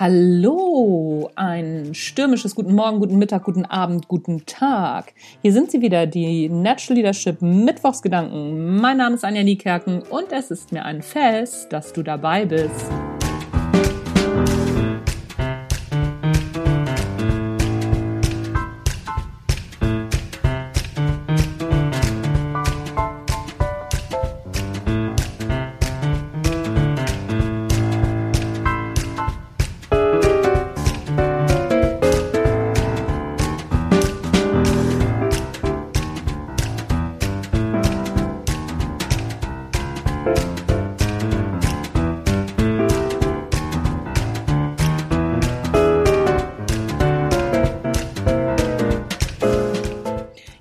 Hallo, 0.00 1.28
ein 1.34 1.94
stürmisches 1.94 2.54
guten 2.54 2.74
Morgen, 2.74 3.00
guten 3.00 3.18
Mittag, 3.18 3.44
guten 3.44 3.66
Abend, 3.66 4.08
guten 4.08 4.46
Tag. 4.46 5.12
Hier 5.42 5.52
sind 5.52 5.70
sie 5.70 5.82
wieder, 5.82 6.06
die 6.06 6.48
Natural 6.48 6.96
Leadership 6.96 7.42
Mittwochsgedanken. 7.42 8.76
Mein 8.80 8.96
Name 8.96 9.16
ist 9.16 9.26
Anja 9.26 9.42
Niekerken 9.42 10.00
und 10.08 10.32
es 10.32 10.50
ist 10.50 10.72
mir 10.72 10.86
ein 10.86 11.02
Fest, 11.02 11.70
dass 11.70 11.92
du 11.92 12.02
dabei 12.02 12.46
bist. 12.46 12.90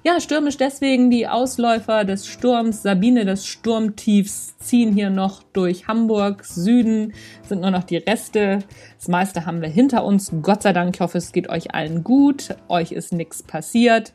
Ja, 0.10 0.20
stürmisch 0.20 0.58
deswegen 0.58 1.12
die 1.12 1.28
Ausläufer 1.28 2.04
des 2.04 2.26
Sturms, 2.26 2.82
Sabine 2.82 3.26
des 3.26 3.46
Sturmtiefs 3.46 4.58
ziehen 4.58 4.92
hier 4.92 5.12
noch 5.12 5.44
durch 5.44 5.88
Hamburg, 5.88 6.46
Süden, 6.46 7.14
sind 7.44 7.62
nur 7.62 7.70
noch 7.70 7.84
die 7.84 7.98
Reste. 7.98 8.58
Das 8.98 9.08
meiste 9.08 9.46
haben 9.46 9.62
wir 9.62 9.70
hinter 9.70 10.04
uns. 10.04 10.32
Gott 10.42 10.64
sei 10.64 10.74
Dank, 10.74 10.96
ich 10.96 11.02
hoffe, 11.02 11.20
es 11.20 11.32
geht 11.32 11.48
euch 11.48 11.76
allen 11.76 12.04
gut. 12.04 12.56
Euch 12.70 12.92
ist 12.92 13.14
nichts 13.14 13.44
passiert. 13.44 14.14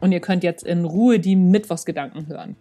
Und 0.00 0.10
ihr 0.10 0.18
könnt 0.18 0.42
jetzt 0.42 0.64
in 0.64 0.84
Ruhe 0.84 1.20
die 1.20 1.36
Mittwochsgedanken 1.36 2.26
hören. 2.26 2.56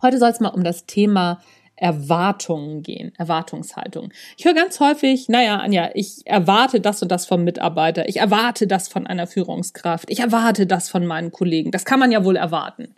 Heute 0.00 0.18
soll 0.18 0.30
es 0.30 0.38
mal 0.38 0.50
um 0.50 0.62
das 0.62 0.86
Thema 0.86 1.40
Erwartungen 1.80 2.82
gehen, 2.82 3.12
Erwartungshaltung. 3.18 4.12
Ich 4.36 4.44
höre 4.44 4.54
ganz 4.54 4.80
häufig, 4.80 5.28
naja, 5.28 5.58
Anja, 5.58 5.90
ich 5.94 6.22
erwarte 6.24 6.80
das 6.80 7.02
und 7.02 7.10
das 7.10 7.26
vom 7.26 7.44
Mitarbeiter, 7.44 8.08
ich 8.08 8.16
erwarte 8.16 8.66
das 8.66 8.88
von 8.88 9.06
einer 9.06 9.26
Führungskraft, 9.26 10.10
ich 10.10 10.20
erwarte 10.20 10.66
das 10.66 10.88
von 10.88 11.06
meinen 11.06 11.30
Kollegen. 11.30 11.70
Das 11.70 11.84
kann 11.84 12.00
man 12.00 12.10
ja 12.10 12.24
wohl 12.24 12.36
erwarten. 12.36 12.94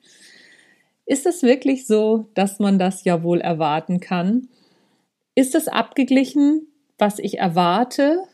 Ist 1.04 1.26
es 1.26 1.42
wirklich 1.42 1.86
so, 1.86 2.28
dass 2.34 2.58
man 2.58 2.78
das 2.78 3.04
ja 3.04 3.22
wohl 3.22 3.40
erwarten 3.40 4.00
kann? 4.00 4.48
Ist 5.34 5.54
es 5.54 5.68
abgeglichen, 5.68 6.66
was 6.98 7.18
ich 7.18 7.38
erwarte 7.38 8.24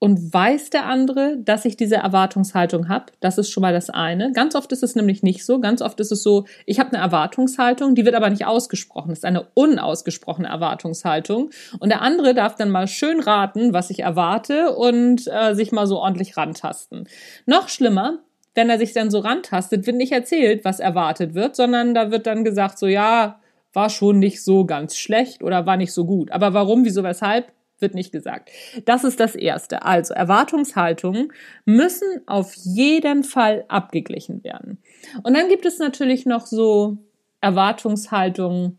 und 0.00 0.32
weiß 0.32 0.70
der 0.70 0.86
andere, 0.86 1.36
dass 1.38 1.66
ich 1.66 1.76
diese 1.76 1.96
Erwartungshaltung 1.96 2.88
habe. 2.88 3.12
Das 3.20 3.36
ist 3.36 3.50
schon 3.50 3.60
mal 3.60 3.74
das 3.74 3.90
eine. 3.90 4.32
Ganz 4.32 4.54
oft 4.54 4.72
ist 4.72 4.82
es 4.82 4.96
nämlich 4.96 5.22
nicht 5.22 5.44
so. 5.44 5.60
Ganz 5.60 5.82
oft 5.82 6.00
ist 6.00 6.10
es 6.10 6.22
so, 6.22 6.46
ich 6.64 6.80
habe 6.80 6.92
eine 6.92 7.04
Erwartungshaltung, 7.04 7.94
die 7.94 8.06
wird 8.06 8.14
aber 8.14 8.30
nicht 8.30 8.46
ausgesprochen. 8.46 9.10
Das 9.10 9.18
ist 9.18 9.24
eine 9.26 9.46
unausgesprochene 9.52 10.48
Erwartungshaltung. 10.48 11.50
Und 11.78 11.90
der 11.90 12.00
andere 12.00 12.32
darf 12.32 12.54
dann 12.54 12.70
mal 12.70 12.88
schön 12.88 13.20
raten, 13.20 13.74
was 13.74 13.90
ich 13.90 14.00
erwarte 14.00 14.74
und 14.74 15.28
äh, 15.28 15.54
sich 15.54 15.70
mal 15.70 15.86
so 15.86 15.98
ordentlich 15.98 16.34
rantasten. 16.34 17.06
Noch 17.44 17.68
schlimmer, 17.68 18.20
wenn 18.54 18.70
er 18.70 18.78
sich 18.78 18.94
dann 18.94 19.10
so 19.10 19.18
rantastet, 19.18 19.86
wird 19.86 19.96
nicht 19.96 20.12
erzählt, 20.12 20.64
was 20.64 20.80
erwartet 20.80 21.34
wird, 21.34 21.54
sondern 21.54 21.94
da 21.94 22.10
wird 22.10 22.26
dann 22.26 22.42
gesagt, 22.42 22.78
so 22.78 22.86
ja, 22.86 23.38
war 23.74 23.90
schon 23.90 24.18
nicht 24.18 24.42
so 24.42 24.64
ganz 24.64 24.96
schlecht 24.96 25.42
oder 25.42 25.66
war 25.66 25.76
nicht 25.76 25.92
so 25.92 26.06
gut. 26.06 26.32
Aber 26.32 26.54
warum, 26.54 26.86
wieso, 26.86 27.04
weshalb? 27.04 27.52
Wird 27.80 27.94
nicht 27.94 28.12
gesagt. 28.12 28.50
Das 28.84 29.04
ist 29.04 29.20
das 29.20 29.34
Erste. 29.34 29.82
Also 29.82 30.14
Erwartungshaltungen 30.14 31.32
müssen 31.64 32.22
auf 32.26 32.54
jeden 32.54 33.24
Fall 33.24 33.64
abgeglichen 33.68 34.44
werden. 34.44 34.78
Und 35.22 35.34
dann 35.34 35.48
gibt 35.48 35.66
es 35.66 35.78
natürlich 35.78 36.26
noch 36.26 36.46
so 36.46 36.98
Erwartungshaltungen, 37.40 38.78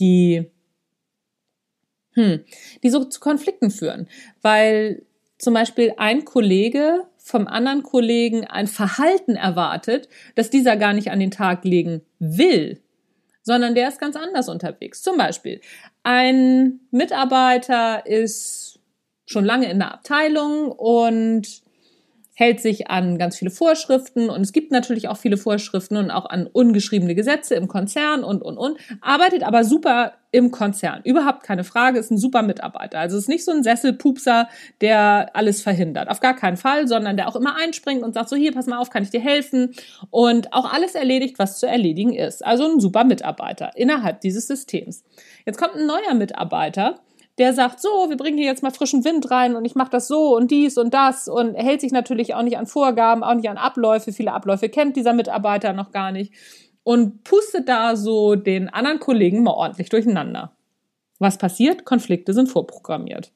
die, 0.00 0.50
hm, 2.14 2.44
die 2.82 2.90
so 2.90 3.04
zu 3.04 3.20
Konflikten 3.20 3.70
führen, 3.70 4.08
weil 4.40 5.04
zum 5.38 5.54
Beispiel 5.54 5.94
ein 5.96 6.24
Kollege 6.24 7.06
vom 7.18 7.46
anderen 7.46 7.82
Kollegen 7.82 8.44
ein 8.46 8.66
Verhalten 8.66 9.36
erwartet, 9.36 10.08
das 10.34 10.50
dieser 10.50 10.76
gar 10.76 10.92
nicht 10.92 11.10
an 11.10 11.20
den 11.20 11.30
Tag 11.30 11.64
legen 11.64 12.02
will 12.18 12.82
sondern 13.42 13.74
der 13.74 13.88
ist 13.88 14.00
ganz 14.00 14.16
anders 14.16 14.48
unterwegs. 14.48 15.02
Zum 15.02 15.18
Beispiel, 15.18 15.60
ein 16.02 16.80
Mitarbeiter 16.90 18.06
ist 18.06 18.80
schon 19.26 19.44
lange 19.44 19.70
in 19.70 19.78
der 19.78 19.94
Abteilung 19.94 20.72
und 20.72 21.62
hält 22.34 22.60
sich 22.60 22.88
an 22.88 23.18
ganz 23.18 23.36
viele 23.36 23.50
Vorschriften 23.50 24.30
und 24.30 24.40
es 24.40 24.52
gibt 24.52 24.72
natürlich 24.72 25.08
auch 25.08 25.18
viele 25.18 25.36
Vorschriften 25.36 25.96
und 25.96 26.10
auch 26.10 26.26
an 26.26 26.46
ungeschriebene 26.46 27.14
Gesetze 27.14 27.54
im 27.54 27.68
Konzern 27.68 28.24
und, 28.24 28.42
und, 28.42 28.56
und, 28.56 28.78
arbeitet 29.00 29.42
aber 29.42 29.64
super 29.64 30.14
im 30.30 30.50
Konzern. 30.50 31.02
Überhaupt 31.04 31.42
keine 31.42 31.62
Frage, 31.62 31.98
ist 31.98 32.10
ein 32.10 32.16
super 32.16 32.40
Mitarbeiter. 32.40 32.98
Also 32.98 33.18
ist 33.18 33.28
nicht 33.28 33.44
so 33.44 33.52
ein 33.52 33.62
Sesselpupser, 33.62 34.48
der 34.80 35.36
alles 35.36 35.60
verhindert. 35.60 36.08
Auf 36.08 36.20
gar 36.20 36.34
keinen 36.34 36.56
Fall, 36.56 36.88
sondern 36.88 37.18
der 37.18 37.28
auch 37.28 37.36
immer 37.36 37.56
einspringt 37.56 38.02
und 38.02 38.14
sagt 38.14 38.30
so, 38.30 38.36
hier, 38.36 38.52
pass 38.52 38.66
mal 38.66 38.78
auf, 38.78 38.88
kann 38.88 39.02
ich 39.02 39.10
dir 39.10 39.20
helfen? 39.20 39.74
Und 40.10 40.54
auch 40.54 40.72
alles 40.72 40.94
erledigt, 40.94 41.38
was 41.38 41.60
zu 41.60 41.66
erledigen 41.66 42.14
ist. 42.14 42.44
Also 42.44 42.64
ein 42.64 42.80
super 42.80 43.04
Mitarbeiter 43.04 43.72
innerhalb 43.76 44.22
dieses 44.22 44.46
Systems. 44.46 45.04
Jetzt 45.44 45.58
kommt 45.58 45.74
ein 45.74 45.86
neuer 45.86 46.14
Mitarbeiter, 46.14 47.00
der 47.38 47.54
sagt, 47.54 47.80
so, 47.80 47.88
wir 48.08 48.16
bringen 48.16 48.38
hier 48.38 48.46
jetzt 48.46 48.62
mal 48.62 48.70
frischen 48.70 49.04
Wind 49.04 49.30
rein 49.30 49.56
und 49.56 49.64
ich 49.64 49.74
mache 49.74 49.90
das 49.90 50.06
so 50.06 50.36
und 50.36 50.50
dies 50.50 50.76
und 50.76 50.92
das 50.92 51.28
und 51.28 51.54
hält 51.54 51.80
sich 51.80 51.92
natürlich 51.92 52.34
auch 52.34 52.42
nicht 52.42 52.58
an 52.58 52.66
Vorgaben, 52.66 53.24
auch 53.24 53.34
nicht 53.34 53.48
an 53.48 53.56
Abläufe. 53.56 54.12
Viele 54.12 54.32
Abläufe 54.32 54.68
kennt 54.68 54.96
dieser 54.96 55.14
Mitarbeiter 55.14 55.72
noch 55.72 55.92
gar 55.92 56.12
nicht 56.12 56.32
und 56.84 57.24
pustet 57.24 57.68
da 57.68 57.96
so 57.96 58.34
den 58.34 58.68
anderen 58.68 59.00
Kollegen 59.00 59.42
mal 59.42 59.52
ordentlich 59.52 59.88
durcheinander. 59.88 60.52
Was 61.18 61.38
passiert? 61.38 61.84
Konflikte 61.84 62.34
sind 62.34 62.48
vorprogrammiert. 62.48 63.32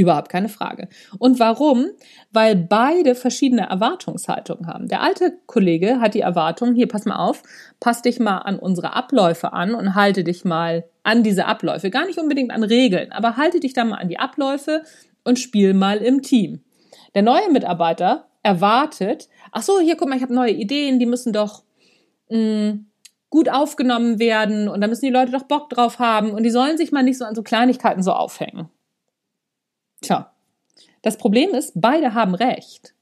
Überhaupt 0.00 0.30
keine 0.30 0.48
Frage. 0.48 0.88
Und 1.18 1.38
warum? 1.38 1.86
Weil 2.32 2.56
beide 2.56 3.14
verschiedene 3.14 3.68
Erwartungshaltungen 3.68 4.66
haben. 4.66 4.88
Der 4.88 5.02
alte 5.02 5.38
Kollege 5.44 6.00
hat 6.00 6.14
die 6.14 6.20
Erwartung, 6.20 6.74
hier 6.74 6.88
pass 6.88 7.04
mal 7.04 7.16
auf, 7.16 7.42
pass 7.80 8.00
dich 8.00 8.18
mal 8.18 8.38
an 8.38 8.58
unsere 8.58 8.94
Abläufe 8.94 9.52
an 9.52 9.74
und 9.74 9.94
halte 9.94 10.24
dich 10.24 10.46
mal 10.46 10.84
an 11.02 11.22
diese 11.22 11.44
Abläufe. 11.44 11.90
Gar 11.90 12.06
nicht 12.06 12.18
unbedingt 12.18 12.50
an 12.50 12.62
Regeln, 12.62 13.12
aber 13.12 13.36
halte 13.36 13.60
dich 13.60 13.74
da 13.74 13.84
mal 13.84 13.98
an 13.98 14.08
die 14.08 14.18
Abläufe 14.18 14.84
und 15.22 15.38
spiel 15.38 15.74
mal 15.74 15.98
im 15.98 16.22
Team. 16.22 16.62
Der 17.14 17.20
neue 17.20 17.50
Mitarbeiter 17.50 18.26
erwartet, 18.42 19.28
ach 19.52 19.62
so, 19.62 19.80
hier 19.80 19.96
guck 19.96 20.08
mal, 20.08 20.16
ich 20.16 20.22
habe 20.22 20.34
neue 20.34 20.52
Ideen, 20.52 20.98
die 20.98 21.04
müssen 21.04 21.34
doch 21.34 21.62
mh, 22.30 22.38
mm, 22.38 22.86
gut 23.28 23.50
aufgenommen 23.50 24.18
werden 24.18 24.66
und 24.66 24.80
da 24.80 24.86
müssen 24.86 25.04
die 25.04 25.12
Leute 25.12 25.32
doch 25.32 25.42
Bock 25.42 25.68
drauf 25.68 25.98
haben 25.98 26.30
und 26.30 26.42
die 26.42 26.50
sollen 26.50 26.78
sich 26.78 26.90
mal 26.90 27.02
nicht 27.02 27.18
so 27.18 27.26
an 27.26 27.34
so 27.34 27.42
Kleinigkeiten 27.42 28.02
so 28.02 28.12
aufhängen. 28.12 28.70
Tja, 30.00 30.32
das 31.02 31.16
Problem 31.16 31.50
ist, 31.50 31.72
beide 31.74 32.14
haben 32.14 32.34
recht. 32.34 32.94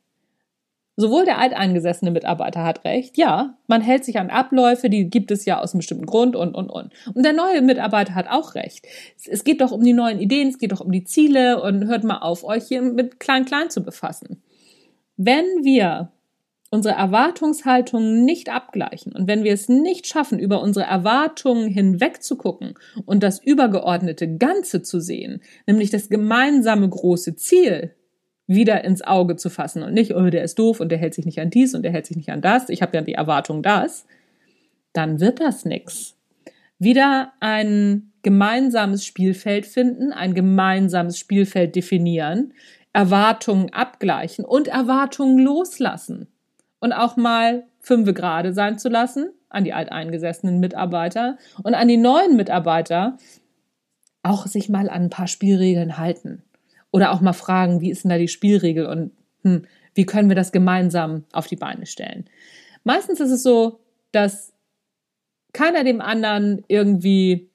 Sowohl 1.00 1.25
der 1.25 1.38
alteingesessene 1.38 2.10
Mitarbeiter 2.10 2.64
hat 2.64 2.84
recht, 2.84 3.16
ja, 3.16 3.54
man 3.69 3.82
hält 3.82 4.04
sich 4.04 4.19
an 4.19 4.31
Abläufe, 4.31 4.91
die 4.91 5.08
gibt 5.08 5.31
es 5.31 5.44
ja 5.44 5.60
aus 5.60 5.72
einem 5.72 5.78
bestimmten 5.78 6.06
Grund 6.06 6.34
und, 6.34 6.56
und, 6.56 6.70
und. 6.70 6.92
Und 7.14 7.22
der 7.25 7.32
neue 7.32 7.62
Mitarbeiter 7.62 8.16
hat 8.16 8.28
auch 8.28 8.56
recht. 8.56 8.84
Es 9.25 9.44
geht 9.44 9.60
doch 9.60 9.70
um 9.70 9.84
die 9.84 9.92
neuen 9.92 10.19
Ideen, 10.19 10.48
es 10.48 10.58
geht 10.58 10.72
doch 10.72 10.81
um 10.81 10.91
die 10.91 11.04
Ziele 11.04 11.62
und 11.62 11.87
hört 11.87 12.03
mal 12.03 12.19
auf, 12.19 12.42
euch 12.42 12.64
hier 12.66 12.82
mit 12.82 13.20
Klein-Klein 13.20 13.70
zu 13.70 13.84
befassen. 13.84 14.42
Wenn 15.16 15.44
wir 15.62 16.10
unsere 16.70 16.94
Erwartungshaltung 16.94 18.24
nicht 18.24 18.50
abgleichen 18.50 19.12
und 19.12 19.26
wenn 19.26 19.42
wir 19.42 19.52
es 19.52 19.68
nicht 19.68 20.06
schaffen, 20.06 20.38
über 20.38 20.60
unsere 20.60 20.86
Erwartungen 20.86 21.68
hinweg 21.68 22.22
zu 22.22 22.37
gucken 22.37 22.75
und 23.06 23.22
das 23.22 23.43
übergeordnete 23.43 24.37
Ganze 24.37 24.82
zu 24.82 25.00
sehen, 25.00 25.40
nämlich 25.66 25.90
das 25.90 26.08
gemeinsame 26.10 26.88
große 26.88 27.37
Ziel 27.37 27.94
wieder 28.46 28.84
ins 28.84 29.02
Auge 29.02 29.37
zu 29.37 29.50
fassen 29.50 29.82
und 29.82 29.94
nicht, 29.94 30.14
oh, 30.14 30.28
der 30.28 30.44
ist 30.44 30.58
doof 30.58 30.81
und 30.81 30.90
der 30.90 30.98
hält 30.98 31.14
sich 31.14 31.26
nicht 31.26 31.40
an 31.40 31.50
dies 31.50 31.75
und 31.75 31.82
der 31.82 31.93
hält 31.93 32.06
sich 32.06 32.16
nicht 32.16 32.31
an 32.31 32.43
das, 32.43 32.69
ich 32.69 32.82
habe 32.82 32.96
ja 32.96 33.02
die 33.02 33.14
Erwartung 33.14 33.62
das, 33.62 34.06
dann 34.93 35.20
wird 35.20 35.40
das 35.40 35.64
nix. 35.64 36.16
Wieder 36.78 37.32
ein 37.40 38.12
gemeinsames 38.22 39.04
Spielfeld 39.04 39.66
finden, 39.66 40.12
ein 40.12 40.34
gemeinsames 40.34 41.19
Spielfeld 41.19 41.76
definieren, 41.76 42.52
Erwartungen 42.93 43.72
abgleichen 43.72 44.44
und 44.44 44.69
Erwartungen 44.69 45.38
loslassen 45.38 46.28
und 46.80 46.92
auch 46.92 47.16
mal 47.16 47.64
fünfe 47.80 48.14
gerade 48.14 48.52
sein 48.52 48.78
zu 48.78 48.88
lassen 48.88 49.30
an 49.48 49.64
die 49.64 49.72
alteingesessenen 49.72 50.60
Mitarbeiter 50.60 51.38
und 51.62 51.75
an 51.75 51.88
die 51.88 51.96
neuen 51.96 52.36
Mitarbeiter 52.36 53.16
auch 54.22 54.46
sich 54.46 54.69
mal 54.69 54.88
an 54.88 55.04
ein 55.04 55.10
paar 55.10 55.26
Spielregeln 55.26 55.96
halten 55.96 56.42
oder 56.90 57.12
auch 57.12 57.20
mal 57.20 57.32
fragen, 57.32 57.80
wie 57.80 57.90
ist 57.90 58.04
denn 58.04 58.10
da 58.10 58.19
die 58.19 58.28
Spielregel 58.28 58.86
und 58.86 59.12
hm, 59.42 59.64
wie 59.94 60.06
können 60.06 60.28
wir 60.28 60.36
das 60.36 60.52
gemeinsam 60.52 61.25
auf 61.32 61.46
die 61.46 61.56
Beine 61.56 61.86
stellen. 61.86 62.28
Meistens 62.84 63.20
ist 63.20 63.31
es 63.31 63.42
so, 63.42 63.81
dass 64.12 64.52
keiner 65.52 65.84
dem 65.84 66.00
anderen 66.00 66.64
irgendwie 66.69 67.50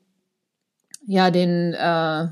ja 1.06 1.32
den 1.32 1.74
äh, 1.74 2.28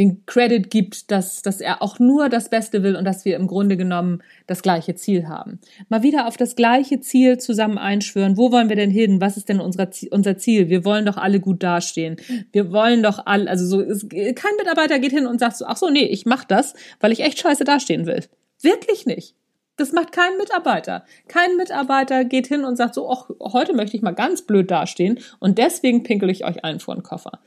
den 0.00 0.24
Credit 0.24 0.70
gibt, 0.70 1.10
dass, 1.10 1.42
dass 1.42 1.60
er 1.60 1.82
auch 1.82 1.98
nur 1.98 2.30
das 2.30 2.48
Beste 2.48 2.82
will 2.82 2.96
und 2.96 3.04
dass 3.04 3.26
wir 3.26 3.36
im 3.36 3.46
Grunde 3.46 3.76
genommen 3.76 4.22
das 4.46 4.62
gleiche 4.62 4.94
Ziel 4.94 5.28
haben. 5.28 5.60
Mal 5.90 6.02
wieder 6.02 6.26
auf 6.26 6.38
das 6.38 6.56
gleiche 6.56 7.00
Ziel 7.00 7.36
zusammen 7.36 7.76
einschwören. 7.76 8.38
Wo 8.38 8.50
wollen 8.50 8.70
wir 8.70 8.76
denn 8.76 8.90
hin? 8.90 9.20
Was 9.20 9.36
ist 9.36 9.50
denn 9.50 9.60
unser, 9.60 9.90
unser 10.10 10.38
Ziel? 10.38 10.70
Wir 10.70 10.86
wollen 10.86 11.04
doch 11.04 11.18
alle 11.18 11.38
gut 11.38 11.62
dastehen. 11.62 12.16
Wir 12.50 12.72
wollen 12.72 13.02
doch 13.02 13.26
alle, 13.26 13.50
also 13.50 13.66
so, 13.66 13.82
es, 13.82 14.08
kein 14.08 14.56
Mitarbeiter 14.56 14.98
geht 14.98 15.12
hin 15.12 15.26
und 15.26 15.38
sagt 15.38 15.58
so, 15.58 15.66
ach 15.66 15.76
so, 15.76 15.90
nee, 15.90 16.06
ich 16.06 16.24
mach 16.24 16.44
das, 16.44 16.72
weil 17.00 17.12
ich 17.12 17.20
echt 17.20 17.38
scheiße 17.38 17.64
dastehen 17.64 18.06
will. 18.06 18.24
Wirklich 18.62 19.04
nicht. 19.04 19.34
Das 19.76 19.92
macht 19.92 20.12
kein 20.12 20.38
Mitarbeiter. 20.38 21.04
Kein 21.28 21.56
Mitarbeiter 21.56 22.24
geht 22.24 22.46
hin 22.46 22.64
und 22.64 22.76
sagt 22.76 22.94
so, 22.94 23.10
ach, 23.10 23.28
heute 23.52 23.74
möchte 23.74 23.98
ich 23.98 24.02
mal 24.02 24.12
ganz 24.12 24.42
blöd 24.42 24.70
dastehen 24.70 25.18
und 25.40 25.58
deswegen 25.58 26.04
pinkel 26.04 26.30
ich 26.30 26.46
euch 26.46 26.64
allen 26.64 26.80
vor 26.80 26.94
den 26.94 27.02
Koffer 27.02 27.40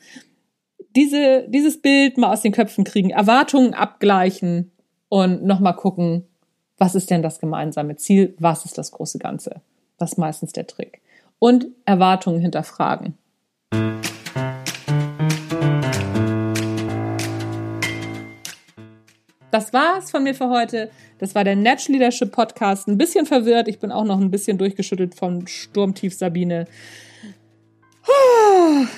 diese, 0.95 1.45
dieses 1.47 1.81
Bild 1.81 2.17
mal 2.17 2.31
aus 2.31 2.41
den 2.41 2.51
Köpfen 2.51 2.83
kriegen, 2.83 3.09
Erwartungen 3.09 3.73
abgleichen 3.73 4.71
und 5.09 5.43
nochmal 5.43 5.75
gucken, 5.75 6.27
was 6.77 6.95
ist 6.95 7.09
denn 7.09 7.23
das 7.23 7.39
gemeinsame 7.39 7.95
Ziel, 7.95 8.35
was 8.39 8.65
ist 8.65 8.77
das 8.77 8.91
große 8.91 9.19
Ganze. 9.19 9.61
Das 9.97 10.13
ist 10.13 10.17
meistens 10.17 10.53
der 10.53 10.67
Trick. 10.67 11.01
Und 11.39 11.67
Erwartungen 11.85 12.39
hinterfragen. 12.39 13.17
Das 19.51 19.71
war's 19.71 20.09
von 20.09 20.23
mir 20.23 20.33
für 20.33 20.49
heute. 20.49 20.89
Das 21.19 21.35
war 21.35 21.43
der 21.43 21.55
Natural 21.55 21.99
Leadership 21.99 22.31
Podcast. 22.31 22.87
Ein 22.87 22.97
bisschen 22.97 23.27
verwirrt. 23.27 23.67
Ich 23.67 23.79
bin 23.79 23.91
auch 23.91 24.03
noch 24.03 24.19
ein 24.19 24.31
bisschen 24.31 24.57
durchgeschüttelt 24.57 25.13
von 25.13 25.45
Sturmtief 25.45 26.15
Sabine. 26.15 26.65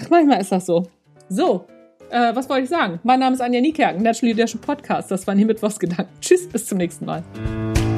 Manchmal 0.09 0.39
ist 0.39 0.53
das 0.53 0.65
so. 0.65 0.87
So, 1.27 1.65
äh, 2.09 2.35
was 2.35 2.49
wollte 2.49 2.63
ich 2.63 2.69
sagen? 2.69 2.99
Mein 3.03 3.19
Name 3.19 3.35
ist 3.35 3.41
Anja 3.41 3.61
Niekerken, 3.61 4.03
Natural 4.03 4.33
Leadership 4.33 4.61
Podcast. 4.61 5.11
Das 5.11 5.25
waren 5.27 5.37
hier 5.37 5.47
mit 5.47 5.61
was 5.61 5.79
Gedanken. 5.79 6.11
Tschüss, 6.21 6.47
bis 6.47 6.65
zum 6.65 6.77
nächsten 6.77 7.05
Mal. 7.05 7.23
thank 7.35 7.95